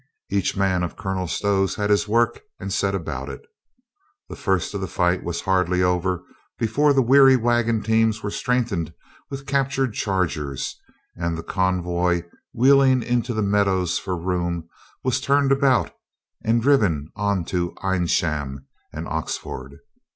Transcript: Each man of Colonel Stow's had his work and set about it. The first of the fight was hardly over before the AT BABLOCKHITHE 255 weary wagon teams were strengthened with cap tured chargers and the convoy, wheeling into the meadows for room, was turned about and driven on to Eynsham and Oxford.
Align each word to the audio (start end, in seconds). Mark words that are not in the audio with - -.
Each 0.31 0.57
man 0.57 0.81
of 0.81 0.97
Colonel 0.97 1.27
Stow's 1.27 1.75
had 1.75 1.91
his 1.91 2.07
work 2.07 2.39
and 2.59 2.73
set 2.73 2.95
about 2.95 3.29
it. 3.29 3.45
The 4.29 4.35
first 4.35 4.73
of 4.73 4.81
the 4.81 4.87
fight 4.87 5.23
was 5.23 5.41
hardly 5.41 5.83
over 5.83 6.23
before 6.57 6.91
the 6.91 7.01
AT 7.03 7.05
BABLOCKHITHE 7.07 7.37
255 7.43 7.45
weary 7.45 7.73
wagon 7.75 7.83
teams 7.83 8.23
were 8.23 8.31
strengthened 8.31 8.93
with 9.29 9.45
cap 9.45 9.69
tured 9.69 9.93
chargers 9.93 10.75
and 11.15 11.37
the 11.37 11.43
convoy, 11.43 12.23
wheeling 12.51 13.03
into 13.03 13.35
the 13.35 13.43
meadows 13.43 13.99
for 13.99 14.17
room, 14.17 14.67
was 15.03 15.21
turned 15.21 15.51
about 15.51 15.93
and 16.43 16.63
driven 16.63 17.11
on 17.15 17.45
to 17.45 17.75
Eynsham 17.83 18.65
and 18.91 19.07
Oxford. 19.07 19.81